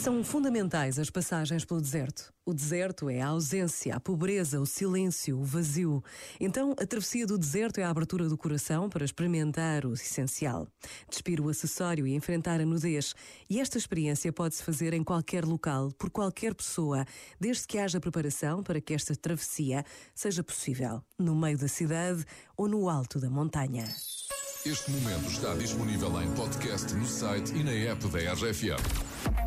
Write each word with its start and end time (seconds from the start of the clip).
São 0.00 0.24
fundamentais 0.24 0.98
as 0.98 1.10
passagens 1.10 1.62
pelo 1.62 1.78
deserto. 1.78 2.32
O 2.46 2.54
deserto 2.54 3.10
é 3.10 3.20
a 3.20 3.28
ausência, 3.28 3.94
a 3.94 4.00
pobreza, 4.00 4.58
o 4.58 4.64
silêncio, 4.64 5.38
o 5.38 5.44
vazio. 5.44 6.02
Então, 6.40 6.74
a 6.80 6.86
travessia 6.86 7.26
do 7.26 7.36
deserto 7.36 7.80
é 7.80 7.84
a 7.84 7.90
abertura 7.90 8.26
do 8.26 8.38
coração 8.38 8.88
para 8.88 9.04
experimentar 9.04 9.84
o 9.84 9.92
essencial. 9.92 10.66
Despir 11.06 11.38
o 11.38 11.50
acessório 11.50 12.06
e 12.06 12.14
enfrentar 12.14 12.62
a 12.62 12.64
nudez. 12.64 13.14
E 13.48 13.60
esta 13.60 13.76
experiência 13.76 14.32
pode-se 14.32 14.62
fazer 14.62 14.94
em 14.94 15.04
qualquer 15.04 15.44
local, 15.44 15.92
por 15.98 16.08
qualquer 16.08 16.54
pessoa, 16.54 17.04
desde 17.38 17.66
que 17.66 17.76
haja 17.76 18.00
preparação 18.00 18.62
para 18.62 18.80
que 18.80 18.94
esta 18.94 19.14
travessia 19.14 19.84
seja 20.14 20.42
possível, 20.42 21.02
no 21.18 21.36
meio 21.36 21.58
da 21.58 21.68
cidade 21.68 22.24
ou 22.56 22.66
no 22.66 22.88
alto 22.88 23.20
da 23.20 23.28
montanha. 23.28 23.84
Este 24.64 24.90
momento 24.92 25.26
está 25.30 25.54
disponível 25.54 26.22
em 26.22 26.30
podcast 26.32 26.94
no 26.94 27.06
site 27.06 27.54
e 27.54 27.62
na 27.62 27.72
app 27.72 28.08
da 28.08 28.32
RFM. 28.32 29.09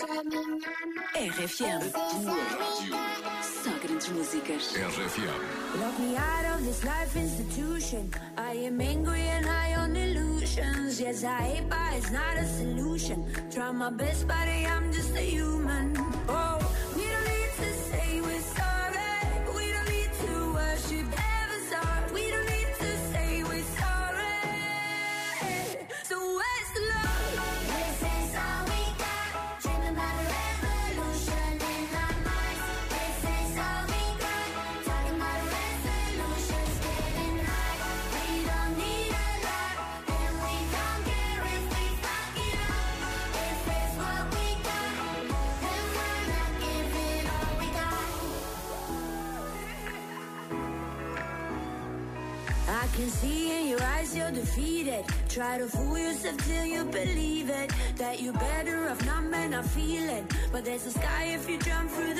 RFM. 0.00 0.60
This 1.14 1.50
is 1.50 1.94
all. 1.94 2.22
Só 3.42 3.70
grandes 3.82 4.08
músicas. 4.10 4.72
RFM. 4.76 5.80
Lock 5.80 5.98
me 5.98 6.16
out 6.16 6.44
of 6.54 6.64
this 6.64 6.84
life 6.84 7.16
institution. 7.16 8.08
I 8.36 8.52
am 8.66 8.80
angry 8.80 9.22
and 9.22 9.44
high 9.44 9.74
on 9.74 9.96
illusions. 9.96 11.00
Yes, 11.00 11.24
I 11.24 11.42
hate, 11.42 11.68
but 11.68 11.94
it's 11.94 12.10
not 12.12 12.36
a 12.36 12.46
solution. 12.46 13.26
Try 13.50 13.72
my 13.72 13.90
best, 13.90 14.28
but 14.28 14.46
I'm 14.46 14.92
just 14.92 15.16
a 15.16 15.20
human. 15.20 16.17
Can 52.98 53.10
see 53.10 53.56
in 53.56 53.68
your 53.68 53.80
eyes 53.80 54.16
you're 54.16 54.32
defeated. 54.32 55.04
Try 55.28 55.58
to 55.58 55.66
fool 55.68 55.96
yourself 55.96 56.36
till 56.48 56.64
you 56.64 56.82
believe 56.84 57.48
it. 57.48 57.70
That 57.96 58.20
you're 58.20 58.32
better 58.32 58.88
off 58.88 59.06
not 59.06 59.22
men 59.22 59.52
not 59.52 59.66
feeling. 59.66 60.26
But 60.50 60.64
there's 60.64 60.84
a 60.84 60.90
sky 60.90 61.26
if 61.32 61.48
you 61.48 61.58
jump 61.58 61.90
through 61.92 62.14
the 62.14 62.16